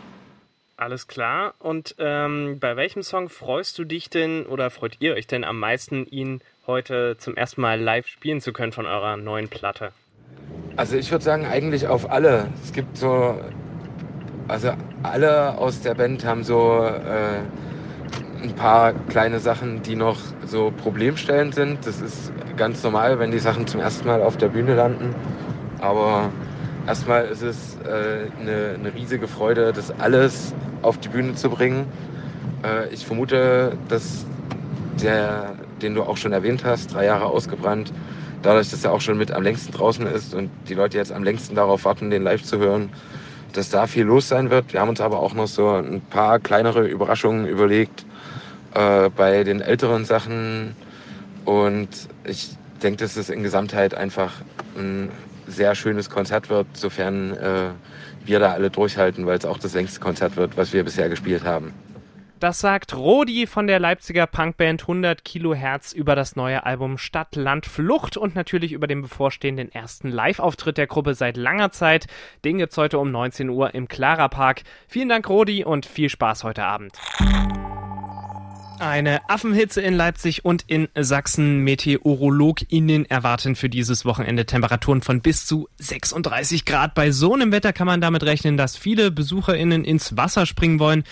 Alles 0.76 1.06
klar. 1.06 1.54
Und 1.61 1.94
ähm, 1.99 2.58
bei 2.58 2.76
welchem 2.76 3.02
Song 3.02 3.28
freust 3.28 3.78
du 3.78 3.84
dich 3.84 4.11
denn 4.11 4.44
oder 4.44 4.70
freut 4.70 4.96
ihr 4.99 5.14
euch 5.14 5.26
denn 5.26 5.44
am 5.44 5.58
meisten, 5.58 6.06
ihn 6.06 6.40
heute 6.66 7.16
zum 7.18 7.37
ersten 7.37 7.61
Mal 7.61 7.80
live 7.80 8.08
spielen 8.08 8.40
zu 8.40 8.52
können 8.52 8.73
von 8.73 8.87
eurer 8.87 9.16
neuen 9.16 9.49
Platte? 9.49 9.92
Also 10.76 10.96
ich 10.96 11.11
würde 11.12 11.25
sagen, 11.25 11.46
eigentlich 11.46 11.87
auf 11.87 12.11
alle. 12.11 12.49
Es 12.64 12.73
gibt 12.73 12.96
so, 12.96 13.40
also 14.49 14.73
alle 15.04 15.56
aus 15.58 15.80
der 15.82 15.94
Band 15.94 16.25
haben 16.25 16.42
so 16.42 16.84
äh, 16.84 17.40
ein 18.44 18.54
paar 18.54 18.92
kleine 18.92 19.40
Sachen, 19.40 19.82
die 19.82 19.96
noch 19.96 20.18
so 20.44 20.70
problemstellend 20.70 21.54
sind. 21.54 21.86
Das 21.86 22.00
ist 22.00 22.30
ganz 22.56 22.82
normal, 22.82 23.18
wenn 23.18 23.30
die 23.30 23.38
Sachen 23.38 23.66
zum 23.66 23.80
ersten 23.80 24.06
Mal 24.06 24.22
auf 24.22 24.36
der 24.36 24.48
Bühne 24.48 24.74
landen. 24.74 25.14
Aber 25.80 26.30
erstmal 26.86 27.24
ist 27.24 27.42
es 27.42 27.78
äh, 27.84 28.30
eine, 28.40 28.74
eine 28.78 28.94
riesige 28.94 29.28
Freude, 29.28 29.72
das 29.72 29.90
alles 29.98 30.54
auf 30.82 30.98
die 30.98 31.08
Bühne 31.08 31.34
zu 31.34 31.48
bringen. 31.48 31.86
Äh, 32.62 32.92
ich 32.92 33.06
vermute, 33.06 33.78
dass 33.88 34.26
der, 35.02 35.54
den 35.80 35.94
du 35.94 36.02
auch 36.02 36.18
schon 36.18 36.32
erwähnt 36.32 36.64
hast, 36.64 36.92
drei 36.92 37.06
Jahre 37.06 37.24
ausgebrannt, 37.24 37.94
dadurch, 38.42 38.70
dass 38.70 38.84
er 38.84 38.92
auch 38.92 39.00
schon 39.00 39.16
mit 39.16 39.32
am 39.32 39.42
längsten 39.42 39.72
draußen 39.72 40.06
ist 40.06 40.34
und 40.34 40.50
die 40.68 40.74
Leute 40.74 40.98
jetzt 40.98 41.12
am 41.12 41.24
längsten 41.24 41.54
darauf 41.54 41.86
warten, 41.86 42.10
den 42.10 42.22
live 42.22 42.42
zu 42.42 42.58
hören, 42.58 42.90
dass 43.54 43.70
da 43.70 43.86
viel 43.86 44.04
los 44.04 44.28
sein 44.28 44.50
wird. 44.50 44.74
Wir 44.74 44.80
haben 44.80 44.90
uns 44.90 45.00
aber 45.00 45.20
auch 45.20 45.32
noch 45.32 45.46
so 45.46 45.70
ein 45.70 46.02
paar 46.02 46.38
kleinere 46.40 46.86
Überraschungen 46.86 47.46
überlegt 47.46 48.03
äh, 48.74 49.08
bei 49.10 49.44
den 49.44 49.60
älteren 49.60 50.04
Sachen. 50.04 50.76
Und 51.44 51.88
ich 52.24 52.56
denke, 52.82 52.98
dass 52.98 53.16
es 53.16 53.30
in 53.30 53.42
Gesamtheit 53.42 53.94
einfach 53.94 54.32
ein 54.76 55.10
sehr 55.46 55.74
schönes 55.74 56.10
Konzert 56.10 56.48
wird, 56.48 56.66
sofern 56.74 57.32
äh, 57.32 57.68
wir 58.24 58.38
da 58.38 58.52
alle 58.52 58.70
durchhalten, 58.70 59.26
weil 59.26 59.38
es 59.38 59.44
auch 59.44 59.58
das 59.58 59.74
längste 59.74 60.00
Konzert 60.00 60.36
wird, 60.36 60.56
was 60.56 60.72
wir 60.72 60.84
bisher 60.84 61.08
gespielt 61.08 61.44
haben. 61.44 61.72
Das 62.40 62.60
sagt 62.60 62.94
Rodi 62.94 63.46
von 63.46 63.66
der 63.66 63.78
Leipziger 63.78 64.26
Punkband 64.26 64.82
100 64.82 65.24
Kilohertz 65.24 65.92
über 65.92 66.14
das 66.14 66.36
neue 66.36 66.66
Album 66.66 66.98
Stadt, 66.98 67.36
Land, 67.36 67.64
Flucht 67.64 68.18
und 68.18 68.34
natürlich 68.34 68.72
über 68.72 68.86
den 68.86 69.00
bevorstehenden 69.00 69.72
ersten 69.72 70.08
Live-Auftritt 70.08 70.76
der 70.76 70.86
Gruppe 70.86 71.14
seit 71.14 71.38
langer 71.38 71.70
Zeit. 71.70 72.06
Den 72.44 72.58
gibt's 72.58 72.76
heute 72.76 72.98
um 72.98 73.10
19 73.10 73.48
Uhr 73.48 73.74
im 73.74 73.88
Clara 73.88 74.28
Park. 74.28 74.62
Vielen 74.88 75.08
Dank, 75.08 75.26
Rodi, 75.28 75.64
und 75.64 75.86
viel 75.86 76.10
Spaß 76.10 76.44
heute 76.44 76.64
Abend. 76.64 76.98
Eine 78.80 79.28
Affenhitze 79.30 79.80
in 79.80 79.94
Leipzig 79.94 80.44
und 80.44 80.64
in 80.66 80.88
Sachsen. 80.94 81.60
MeteorologInnen 81.60 83.06
erwarten 83.06 83.54
für 83.54 83.68
dieses 83.68 84.04
Wochenende 84.04 84.46
Temperaturen 84.46 85.00
von 85.00 85.20
bis 85.20 85.46
zu 85.46 85.68
36 85.78 86.64
Grad. 86.64 86.94
Bei 86.94 87.12
so 87.12 87.34
einem 87.34 87.52
Wetter 87.52 87.72
kann 87.72 87.86
man 87.86 88.00
damit 88.00 88.24
rechnen, 88.24 88.56
dass 88.56 88.76
viele 88.76 89.10
BesucherInnen 89.10 89.84
ins 89.84 90.16
Wasser 90.16 90.44
springen 90.44 90.80
wollen. 90.80 91.04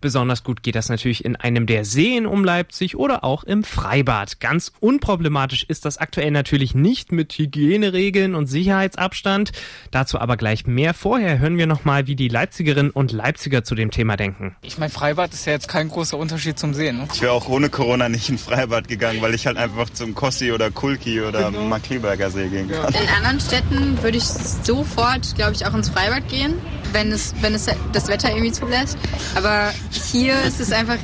Besonders 0.00 0.44
gut 0.44 0.62
geht 0.62 0.76
das 0.76 0.88
natürlich 0.88 1.24
in 1.24 1.36
einem 1.36 1.66
der 1.66 1.84
Seen 1.84 2.26
um 2.26 2.44
Leipzig 2.44 2.96
oder 2.96 3.22
auch 3.22 3.44
im 3.44 3.64
Freibad. 3.64 4.40
Ganz 4.40 4.72
unproblematisch 4.80 5.64
ist 5.68 5.84
das 5.84 5.98
aktuell 5.98 6.30
natürlich 6.30 6.74
nicht 6.74 7.12
mit 7.12 7.32
Hygieneregeln 7.34 8.34
und 8.34 8.46
Sicherheitsabstand. 8.46 9.52
Dazu 9.90 10.18
aber 10.18 10.36
gleich 10.36 10.66
mehr. 10.66 10.94
Vorher 10.94 11.38
hören 11.38 11.58
wir 11.58 11.66
nochmal, 11.66 12.06
wie 12.06 12.16
die 12.16 12.28
Leipzigerinnen 12.28 12.90
und 12.90 13.12
Leipziger 13.12 13.62
zu 13.62 13.74
dem 13.74 13.90
Thema 13.90 14.16
denken. 14.16 14.56
Ich 14.62 14.78
meine, 14.78 14.90
Freibad 14.90 15.34
ist 15.34 15.46
ja 15.46 15.52
jetzt 15.52 15.68
kein 15.68 15.88
großer 15.88 16.16
Unterschied 16.16 16.58
zum 16.58 16.72
Sehen. 16.72 16.98
Ne? 16.98 17.08
Ich 17.12 17.20
wäre 17.20 17.32
auch 17.32 17.48
ohne 17.48 17.68
Corona 17.68 18.08
nicht 18.08 18.28
in 18.30 18.38
Freibad 18.38 18.88
gegangen, 18.88 19.20
weil 19.20 19.34
ich 19.34 19.46
halt 19.46 19.58
einfach 19.58 19.90
zum 19.90 20.14
Kossi 20.14 20.52
oder 20.52 20.70
Kulki 20.70 21.20
oder 21.20 21.50
genau. 21.50 21.64
Markleberger 21.64 22.30
See 22.30 22.48
gehen 22.48 22.70
kann. 22.70 22.94
In 22.94 23.08
anderen 23.16 23.40
Städten 23.40 24.02
würde 24.02 24.16
ich 24.16 24.24
sofort, 24.24 25.34
glaube 25.34 25.52
ich, 25.52 25.66
auch 25.66 25.74
ins 25.74 25.90
Freibad 25.90 26.26
gehen, 26.28 26.54
wenn 26.92 27.12
es, 27.12 27.34
wenn 27.40 27.54
es 27.54 27.66
das 27.92 28.08
Wetter 28.08 28.30
irgendwie 28.30 28.52
zulässt. 28.52 28.96
Aber 29.34 29.72
hier 29.90 30.40
ist 30.42 30.60
es 30.60 30.72
einfach, 30.72 30.98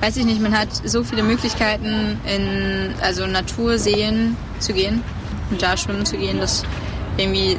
weiß 0.00 0.16
ich 0.16 0.24
nicht, 0.24 0.40
man 0.40 0.56
hat 0.56 0.68
so 0.84 1.04
viele 1.04 1.22
Möglichkeiten 1.22 2.18
in 2.26 2.94
also 3.02 3.26
Naturseen 3.26 4.36
zu 4.58 4.72
gehen 4.72 5.02
und 5.50 5.62
da 5.62 5.76
schwimmen 5.76 6.06
zu 6.06 6.16
gehen, 6.16 6.40
dass 6.40 6.64
irgendwie 7.16 7.56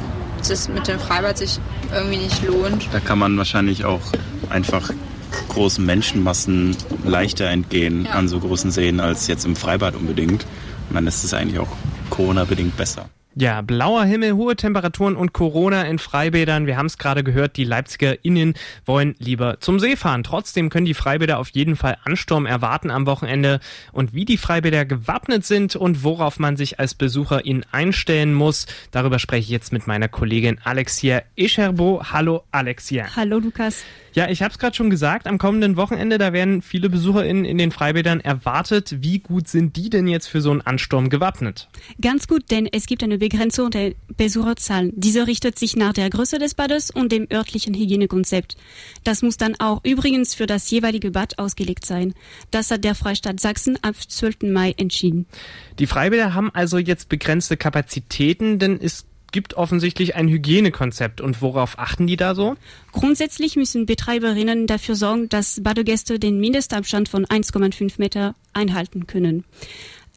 das 0.47 0.69
mit 0.69 0.87
dem 0.87 0.99
Freibad 0.99 1.37
sich 1.37 1.59
irgendwie 1.93 2.17
nicht 2.17 2.45
lohnt. 2.45 2.87
Da 2.91 2.99
kann 2.99 3.19
man 3.19 3.37
wahrscheinlich 3.37 3.85
auch 3.85 4.01
einfach 4.49 4.91
großen 5.49 5.85
Menschenmassen 5.85 6.75
leichter 7.03 7.45
entgehen 7.45 8.05
ja. 8.05 8.11
an 8.11 8.27
so 8.27 8.39
großen 8.39 8.71
Seen 8.71 8.99
als 8.99 9.27
jetzt 9.27 9.45
im 9.45 9.55
Freibad 9.55 9.95
unbedingt. 9.95 10.45
Und 10.89 10.95
dann 10.95 11.07
ist 11.07 11.23
es 11.23 11.33
eigentlich 11.33 11.59
auch 11.59 11.75
Corona-bedingt 12.09 12.77
besser. 12.77 13.09
Ja, 13.39 13.61
blauer 13.61 14.03
Himmel, 14.03 14.33
hohe 14.33 14.55
Temperaturen 14.55 15.15
und 15.15 15.31
Corona 15.31 15.83
in 15.83 15.99
Freibädern. 15.99 16.65
Wir 16.65 16.75
haben 16.75 16.87
es 16.87 16.97
gerade 16.97 17.23
gehört, 17.23 17.55
die 17.55 17.65
Leipziger 17.65 18.25
Innen 18.25 18.55
wollen 18.83 19.13
lieber 19.19 19.59
zum 19.59 19.79
See 19.79 19.95
fahren. 19.95 20.23
Trotzdem 20.23 20.71
können 20.71 20.87
die 20.87 20.95
Freibäder 20.95 21.37
auf 21.37 21.49
jeden 21.49 21.75
Fall 21.75 21.97
Ansturm 22.03 22.47
erwarten 22.47 22.89
am 22.89 23.05
Wochenende. 23.05 23.59
Und 23.91 24.15
wie 24.15 24.25
die 24.25 24.37
Freibäder 24.37 24.85
gewappnet 24.85 25.45
sind 25.45 25.75
und 25.75 26.03
worauf 26.03 26.39
man 26.39 26.57
sich 26.57 26.79
als 26.79 26.95
Besucher 26.95 27.45
in 27.45 27.63
einstellen 27.71 28.33
muss, 28.33 28.65
darüber 28.89 29.19
spreche 29.19 29.43
ich 29.43 29.49
jetzt 29.49 29.71
mit 29.71 29.85
meiner 29.85 30.07
Kollegin 30.07 30.59
Alexia 30.63 31.21
Escherbo. 31.35 32.01
Hallo 32.11 32.41
Alexia. 32.49 33.15
Hallo 33.15 33.37
Lukas. 33.37 33.83
Ja, 34.17 34.27
ich 34.29 34.41
habe 34.41 34.51
es 34.51 34.57
gerade 34.57 34.75
schon 34.75 34.89
gesagt, 34.89 35.27
am 35.27 35.37
kommenden 35.37 35.77
Wochenende, 35.77 36.17
da 36.17 36.33
werden 36.33 36.63
viele 36.63 36.89
BesucherInnen 36.89 37.45
in 37.45 37.59
den 37.59 37.71
Freibädern 37.71 38.19
erwartet. 38.19 38.95
Wie 39.03 39.19
gut 39.19 39.47
sind 39.47 39.75
die 39.75 39.91
denn 39.91 40.07
jetzt 40.07 40.25
für 40.25 40.41
so 40.41 40.49
einen 40.49 40.61
Ansturm 40.61 41.11
gewappnet? 41.11 41.69
Ganz 42.01 42.27
gut, 42.27 42.49
denn 42.49 42.65
es 42.65 42.87
gibt 42.87 43.03
eine 43.03 43.21
Begrenzung 43.29 43.71
der 43.71 43.93
Besucherzahlen. 44.15 44.93
Diese 44.95 45.27
richtet 45.27 45.59
sich 45.59 45.75
nach 45.75 45.91
der 45.91 46.09
Größe 46.09 46.39
des 46.39 46.53
Bades 46.53 46.91
und 46.91 47.11
dem 47.11 47.27
örtlichen 47.29 47.73
Hygienekonzept. 47.73 48.55
Das 49.03 49.21
muss 49.21 49.35
dann 49.35 49.59
auch 49.59 49.81
übrigens 49.83 50.33
für 50.33 50.45
das 50.45 50.71
jeweilige 50.71 51.11
Bad 51.11 51.37
ausgelegt 51.37 51.85
sein. 51.85 52.13
Das 52.51 52.71
hat 52.71 52.85
der 52.85 52.95
Freistaat 52.95 53.41
Sachsen 53.41 53.77
ab 53.83 53.95
12. 53.95 54.43
Mai 54.43 54.73
entschieden. 54.77 55.25
Die 55.77 55.87
Freibäder 55.87 56.33
haben 56.33 56.51
also 56.53 56.77
jetzt 56.77 57.09
begrenzte 57.09 57.57
Kapazitäten, 57.57 58.59
denn 58.59 58.79
es 58.81 59.05
gibt 59.33 59.55
offensichtlich 59.55 60.15
ein 60.15 60.29
Hygienekonzept. 60.29 61.19
Und 61.19 61.41
worauf 61.41 61.77
achten 61.79 62.07
die 62.07 62.15
da 62.15 62.33
so? 62.33 62.55
Grundsätzlich 62.93 63.57
müssen 63.57 63.85
Betreiberinnen 63.85 64.67
dafür 64.67 64.95
sorgen, 64.95 65.27
dass 65.27 65.61
Badegäste 65.61 66.17
den 66.17 66.39
Mindestabstand 66.39 67.09
von 67.09 67.25
1,5 67.25 67.95
Meter 67.97 68.35
einhalten 68.53 69.05
können. 69.05 69.43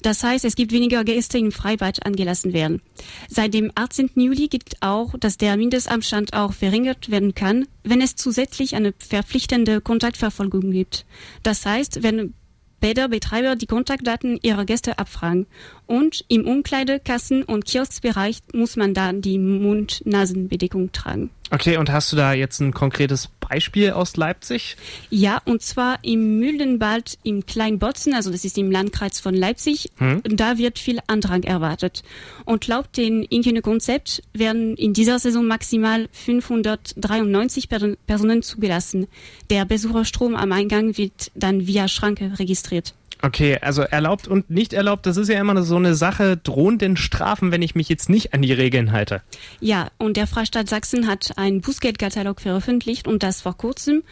Das 0.02 0.22
heißt, 0.22 0.44
es 0.44 0.56
gibt 0.56 0.72
weniger 0.72 1.04
Gäste 1.04 1.38
im 1.38 1.52
Freibad 1.52 2.04
angelassen 2.06 2.52
werden. 2.52 2.80
Seit 3.28 3.54
dem 3.54 3.70
18. 3.74 4.10
Juli 4.16 4.48
gilt 4.48 4.76
auch, 4.80 5.14
dass 5.18 5.36
der 5.36 5.56
Mindestabstand 5.56 6.32
auch 6.32 6.52
verringert 6.52 7.10
werden 7.10 7.34
kann, 7.34 7.66
wenn 7.84 8.00
es 8.00 8.16
zusätzlich 8.16 8.74
eine 8.74 8.94
verpflichtende 8.98 9.80
Kontaktverfolgung 9.80 10.70
gibt. 10.70 11.04
Das 11.42 11.66
heißt, 11.66 12.02
wenn 12.02 12.34
Bäderbetreiber 12.80 13.56
die 13.56 13.66
Kontaktdaten 13.66 14.38
ihrer 14.42 14.64
Gäste 14.64 14.98
abfragen. 14.98 15.46
Und 15.86 16.24
im 16.28 16.46
Umkleide-, 16.46 16.98
Kassen- 16.98 17.44
und 17.44 17.66
Kioskbereich 17.66 18.38
muss 18.54 18.76
man 18.76 18.94
dann 18.94 19.20
die 19.20 19.38
Mund-Nasen-Bedeckung 19.38 20.90
tragen. 20.92 21.30
Okay, 21.50 21.76
und 21.76 21.90
hast 21.90 22.12
du 22.12 22.16
da 22.16 22.32
jetzt 22.32 22.60
ein 22.60 22.72
konkretes 22.72 23.28
Beispiel 23.40 23.90
aus 23.90 24.16
Leipzig? 24.16 24.76
Ja, 25.10 25.42
und 25.44 25.62
zwar 25.62 25.98
im 26.02 26.38
Mühlenwald 26.38 27.18
im 27.24 27.44
Kleinbotzen, 27.44 28.14
also 28.14 28.30
das 28.30 28.44
ist 28.44 28.56
im 28.56 28.70
Landkreis 28.70 29.18
von 29.18 29.34
Leipzig. 29.34 29.90
Hm. 29.96 30.22
Da 30.24 30.58
wird 30.58 30.78
viel 30.78 31.00
Andrang 31.08 31.42
erwartet. 31.42 32.04
Und 32.44 32.68
laut 32.68 32.96
dem 32.96 33.26
Ingenieurkonzept 33.28 34.22
werden 34.32 34.76
in 34.76 34.92
dieser 34.92 35.18
Saison 35.18 35.44
maximal 35.44 36.08
593 36.12 37.68
Personen 38.06 38.42
zugelassen. 38.42 39.08
Der 39.50 39.64
Besucherstrom 39.64 40.36
am 40.36 40.52
Eingang 40.52 40.96
wird 40.96 41.32
dann 41.34 41.66
via 41.66 41.88
Schranke 41.88 42.38
registriert. 42.38 42.94
Okay, 43.22 43.58
also 43.60 43.82
erlaubt 43.82 44.28
und 44.28 44.48
nicht 44.48 44.72
erlaubt, 44.72 45.04
das 45.04 45.18
ist 45.18 45.28
ja 45.28 45.38
immer 45.38 45.62
so 45.62 45.76
eine 45.76 45.94
Sache, 45.94 46.38
drohen 46.38 46.78
denn 46.78 46.96
Strafen, 46.96 47.52
wenn 47.52 47.60
ich 47.60 47.74
mich 47.74 47.88
jetzt 47.88 48.08
nicht 48.08 48.32
an 48.32 48.40
die 48.40 48.52
Regeln 48.52 48.92
halte? 48.92 49.20
Ja, 49.60 49.90
und 49.98 50.16
der 50.16 50.26
Freistaat 50.26 50.70
Sachsen 50.70 51.06
hat 51.06 51.32
einen 51.36 51.60
Bußgeldkatalog 51.60 52.40
veröffentlicht 52.40 53.06
und 53.06 53.22
das 53.22 53.42
vor 53.42 53.56
kurzem. 53.56 54.02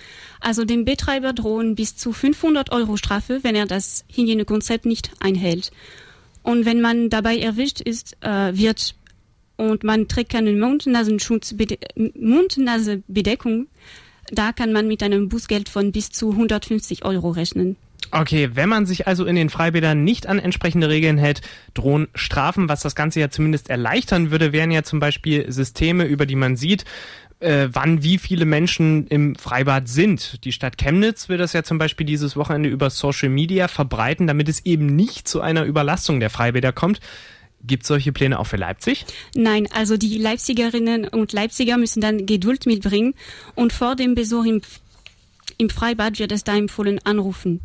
Also 0.40 0.64
dem 0.64 0.84
Betreiber 0.84 1.32
drohen 1.32 1.74
bis 1.74 1.96
zu 1.96 2.12
500 2.12 2.70
Euro 2.70 2.98
Strafe, 2.98 3.40
wenn 3.42 3.54
er 3.54 3.66
das 3.66 4.04
Hygienekonzept 4.12 4.84
nicht 4.84 5.10
einhält. 5.20 5.70
Und 6.42 6.66
wenn 6.66 6.80
man 6.82 7.08
dabei 7.08 7.38
erwischt 7.38 7.80
ist, 7.80 8.16
äh, 8.20 8.56
wird 8.56 8.94
und 9.56 9.84
man 9.84 10.06
trägt 10.06 10.30
keine 10.32 10.52
Mund-Nasenschutz, 10.52 11.54
Mund-Nase-Bedeckung, 11.96 13.68
da 14.30 14.52
kann 14.52 14.72
man 14.72 14.86
mit 14.86 15.02
einem 15.02 15.28
Bußgeld 15.28 15.68
von 15.68 15.92
bis 15.92 16.10
zu 16.10 16.30
150 16.32 17.04
Euro 17.04 17.30
rechnen. 17.30 17.76
Okay, 18.10 18.50
wenn 18.54 18.68
man 18.68 18.86
sich 18.86 19.06
also 19.06 19.24
in 19.24 19.36
den 19.36 19.50
Freibädern 19.50 20.04
nicht 20.04 20.26
an 20.26 20.38
entsprechende 20.38 20.88
Regeln 20.88 21.18
hält, 21.18 21.42
drohen 21.74 22.08
Strafen. 22.14 22.68
Was 22.68 22.80
das 22.80 22.94
Ganze 22.94 23.20
ja 23.20 23.30
zumindest 23.30 23.70
erleichtern 23.70 24.30
würde, 24.30 24.52
wären 24.52 24.70
ja 24.70 24.82
zum 24.82 25.00
Beispiel 25.00 25.50
Systeme, 25.52 26.04
über 26.04 26.24
die 26.24 26.36
man 26.36 26.56
sieht, 26.56 26.84
äh, 27.40 27.68
wann 27.72 28.02
wie 28.02 28.18
viele 28.18 28.44
Menschen 28.44 29.06
im 29.06 29.34
Freibad 29.36 29.88
sind. 29.88 30.44
Die 30.44 30.52
Stadt 30.52 30.78
Chemnitz 30.78 31.28
will 31.28 31.38
das 31.38 31.52
ja 31.52 31.62
zum 31.62 31.78
Beispiel 31.78 32.06
dieses 32.06 32.36
Wochenende 32.36 32.68
über 32.68 32.90
Social 32.90 33.28
Media 33.28 33.68
verbreiten, 33.68 34.26
damit 34.26 34.48
es 34.48 34.64
eben 34.64 34.86
nicht 34.86 35.28
zu 35.28 35.40
einer 35.40 35.64
Überlastung 35.64 36.20
der 36.20 36.30
Freibäder 36.30 36.72
kommt. 36.72 37.00
Gibt 37.62 37.82
es 37.82 37.88
solche 37.88 38.12
Pläne 38.12 38.38
auch 38.38 38.46
für 38.46 38.56
Leipzig? 38.56 39.04
Nein, 39.34 39.68
also 39.72 39.96
die 39.96 40.16
Leipzigerinnen 40.18 41.08
und 41.08 41.32
Leipziger 41.32 41.76
müssen 41.76 42.00
dann 42.00 42.24
Geduld 42.24 42.66
mitbringen 42.66 43.14
und 43.54 43.72
vor 43.72 43.96
dem 43.96 44.14
Besuch 44.14 44.44
im, 44.44 44.62
im 45.58 45.68
Freibad 45.68 46.18
wird 46.20 46.30
es 46.30 46.44
da 46.44 46.56
empfohlen 46.56 47.00
anrufen. 47.04 47.60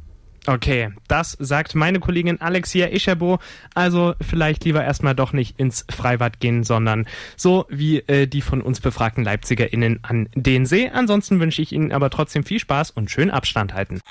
Okay, 0.45 0.91
das 1.07 1.37
sagt 1.39 1.73
meine 1.73 1.99
Kollegin 1.99 2.41
Alexia 2.41 2.87
Ischabo. 2.87 3.39
Also 3.75 4.13
vielleicht 4.19 4.65
lieber 4.65 4.83
erstmal 4.83 5.15
doch 5.15 5.31
nicht 5.31 5.57
ins 5.57 5.85
Freibad 5.89 6.39
gehen, 6.39 6.63
sondern 6.63 7.05
so 7.37 7.65
wie 7.69 7.99
äh, 7.99 8.27
die 8.27 8.41
von 8.41 8.61
uns 8.61 8.81
befragten 8.81 9.23
LeipzigerInnen 9.23 9.99
an 10.03 10.27
den 10.35 10.65
See. 10.65 10.89
Ansonsten 10.89 11.39
wünsche 11.39 11.61
ich 11.61 11.71
Ihnen 11.71 11.93
aber 11.93 12.09
trotzdem 12.09 12.43
viel 12.43 12.59
Spaß 12.59 12.91
und 12.91 13.09
schön 13.09 13.31
Abstand 13.31 13.73
halten. 13.73 14.01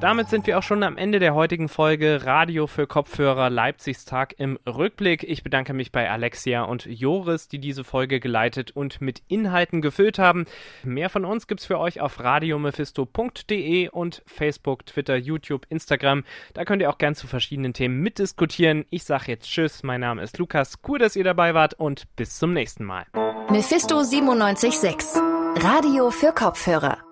Damit 0.00 0.30
sind 0.30 0.46
wir 0.46 0.56
auch 0.58 0.62
schon 0.62 0.82
am 0.82 0.96
Ende 0.96 1.18
der 1.18 1.34
heutigen 1.34 1.68
Folge 1.68 2.24
Radio 2.24 2.66
für 2.66 2.86
Kopfhörer 2.86 3.50
Leipzigs 3.50 4.06
Tag 4.06 4.34
im 4.38 4.58
Rückblick. 4.66 5.24
Ich 5.24 5.42
bedanke 5.42 5.74
mich 5.74 5.92
bei 5.92 6.10
Alexia 6.10 6.62
und 6.62 6.86
Joris, 6.86 7.48
die 7.48 7.58
diese 7.58 7.84
Folge 7.84 8.18
geleitet 8.18 8.70
und 8.70 9.02
mit 9.02 9.20
Inhalten 9.28 9.82
gefüllt 9.82 10.18
haben. 10.18 10.46
Mehr 10.84 11.10
von 11.10 11.26
uns 11.26 11.46
gibt's 11.46 11.66
für 11.66 11.78
euch 11.78 12.00
auf 12.00 12.18
radiomephisto.de 12.18 13.90
und 13.90 14.22
Facebook, 14.24 14.86
Twitter, 14.86 15.16
YouTube, 15.16 15.66
Instagram. 15.68 16.24
Da 16.54 16.64
könnt 16.64 16.80
ihr 16.80 16.88
auch 16.88 16.98
gern 16.98 17.14
zu 17.14 17.26
verschiedenen 17.26 17.74
Themen 17.74 18.00
mitdiskutieren. 18.00 18.86
Ich 18.88 19.04
sage 19.04 19.24
jetzt 19.32 19.50
Tschüss, 19.50 19.82
mein 19.82 20.00
Name 20.00 20.22
ist 20.22 20.38
Lukas. 20.38 20.78
Cool, 20.88 20.98
dass 20.98 21.14
ihr 21.14 21.24
dabei 21.24 21.52
wart 21.52 21.74
und 21.74 22.04
bis 22.16 22.38
zum 22.38 22.54
nächsten 22.54 22.84
Mal. 22.84 23.04
Mephisto 23.50 23.96
976 23.96 25.20
Radio 25.56 26.10
für 26.10 26.32
Kopfhörer 26.32 27.09